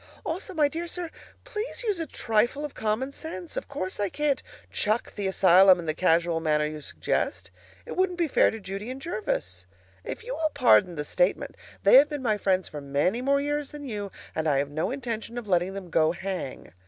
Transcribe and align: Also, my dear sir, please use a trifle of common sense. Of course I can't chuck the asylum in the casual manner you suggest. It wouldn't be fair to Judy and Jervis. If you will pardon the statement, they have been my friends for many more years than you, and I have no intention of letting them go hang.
Also, 0.25 0.51
my 0.55 0.67
dear 0.67 0.87
sir, 0.87 1.11
please 1.43 1.83
use 1.83 1.99
a 1.99 2.07
trifle 2.07 2.65
of 2.65 2.73
common 2.73 3.11
sense. 3.11 3.55
Of 3.55 3.67
course 3.67 3.99
I 3.99 4.09
can't 4.09 4.41
chuck 4.71 5.13
the 5.13 5.27
asylum 5.27 5.77
in 5.77 5.85
the 5.85 5.93
casual 5.93 6.39
manner 6.39 6.65
you 6.65 6.81
suggest. 6.81 7.51
It 7.85 7.95
wouldn't 7.95 8.17
be 8.17 8.27
fair 8.27 8.49
to 8.49 8.59
Judy 8.59 8.89
and 8.89 8.99
Jervis. 8.99 9.67
If 10.03 10.23
you 10.23 10.33
will 10.33 10.49
pardon 10.55 10.95
the 10.95 11.05
statement, 11.05 11.55
they 11.83 11.97
have 11.97 12.09
been 12.09 12.23
my 12.23 12.39
friends 12.39 12.67
for 12.67 12.81
many 12.81 13.21
more 13.21 13.39
years 13.39 13.69
than 13.69 13.87
you, 13.87 14.11
and 14.33 14.47
I 14.47 14.57
have 14.57 14.71
no 14.71 14.89
intention 14.89 15.37
of 15.37 15.47
letting 15.47 15.75
them 15.75 15.91
go 15.91 16.13
hang. 16.13 16.73